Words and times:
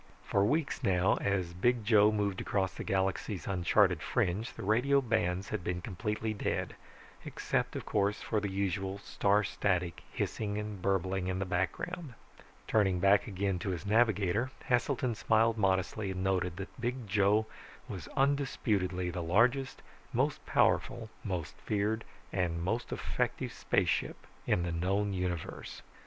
For 0.23 0.43
weeks 0.43 0.81
now, 0.81 1.17
as 1.17 1.53
Big 1.53 1.85
Joe 1.85 2.11
moved 2.11 2.41
across 2.41 2.73
the 2.73 2.83
galaxy's 2.83 3.45
uncharted 3.45 4.01
fringe, 4.01 4.51
the 4.51 4.63
radio 4.63 4.99
bands 4.99 5.49
had 5.49 5.63
been 5.63 5.79
completely 5.79 6.33
dead, 6.33 6.75
except, 7.23 7.75
of 7.75 7.85
course, 7.85 8.19
for 8.19 8.39
the 8.39 8.49
usual 8.49 8.97
star 8.97 9.43
static 9.43 10.01
hissing 10.11 10.57
and 10.57 10.81
burbling 10.81 11.27
in 11.27 11.37
the 11.37 11.45
background. 11.45 12.15
Turning 12.67 12.99
back 12.99 13.27
again 13.27 13.59
to 13.59 13.69
his 13.69 13.85
navigator, 13.85 14.49
Heselton 14.65 15.13
smiled 15.13 15.59
modestly 15.59 16.09
and 16.09 16.23
noted 16.23 16.57
that 16.57 16.81
Big 16.81 17.05
Joe 17.07 17.45
was 17.87 18.07
undisputedly 18.17 19.11
the 19.11 19.21
largest, 19.21 19.83
most 20.13 20.43
powerful, 20.47 21.11
most 21.23 21.55
feared, 21.57 22.03
and 22.33 22.63
most 22.63 22.91
effective 22.91 23.53
spaceship 23.53 24.17
in 24.47 24.63
the 24.63 24.71
known 24.71 25.13
universe. 25.13 25.83